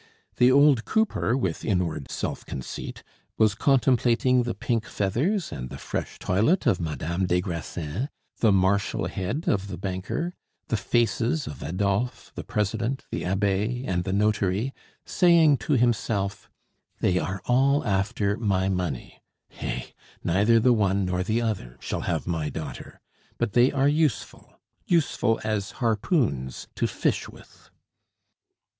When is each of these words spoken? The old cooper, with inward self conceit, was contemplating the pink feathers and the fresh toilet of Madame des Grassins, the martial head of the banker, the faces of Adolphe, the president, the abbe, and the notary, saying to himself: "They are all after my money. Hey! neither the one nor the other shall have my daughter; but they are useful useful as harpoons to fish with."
The 0.37 0.51
old 0.51 0.83
cooper, 0.83 1.37
with 1.37 1.63
inward 1.63 2.09
self 2.09 2.43
conceit, 2.43 3.03
was 3.37 3.53
contemplating 3.53 4.41
the 4.41 4.55
pink 4.55 4.87
feathers 4.87 5.51
and 5.51 5.69
the 5.69 5.77
fresh 5.77 6.17
toilet 6.17 6.65
of 6.65 6.79
Madame 6.81 7.27
des 7.27 7.39
Grassins, 7.39 8.09
the 8.39 8.51
martial 8.51 9.05
head 9.05 9.43
of 9.45 9.67
the 9.67 9.77
banker, 9.77 10.33
the 10.69 10.75
faces 10.75 11.45
of 11.45 11.61
Adolphe, 11.61 12.31
the 12.33 12.43
president, 12.43 13.05
the 13.11 13.23
abbe, 13.23 13.85
and 13.87 14.03
the 14.03 14.11
notary, 14.11 14.73
saying 15.05 15.57
to 15.57 15.73
himself: 15.73 16.49
"They 16.99 17.19
are 17.19 17.43
all 17.45 17.85
after 17.85 18.37
my 18.37 18.69
money. 18.69 19.21
Hey! 19.49 19.93
neither 20.23 20.59
the 20.59 20.73
one 20.73 21.05
nor 21.05 21.21
the 21.21 21.43
other 21.43 21.77
shall 21.79 22.01
have 22.01 22.25
my 22.25 22.49
daughter; 22.49 22.99
but 23.37 23.53
they 23.53 23.71
are 23.71 23.87
useful 23.87 24.59
useful 24.87 25.39
as 25.43 25.73
harpoons 25.73 26.67
to 26.73 26.87
fish 26.87 27.29
with." 27.29 27.69